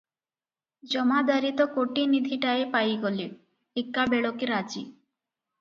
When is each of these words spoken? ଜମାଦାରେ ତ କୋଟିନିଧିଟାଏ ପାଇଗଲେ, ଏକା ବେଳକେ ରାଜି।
ଜମାଦାରେ 0.93 1.51
ତ 1.59 1.67
କୋଟିନିଧିଟାଏ 1.75 2.65
ପାଇଗଲେ, 2.77 3.29
ଏକା 3.83 4.07
ବେଳକେ 4.15 4.51
ରାଜି। 4.55 4.83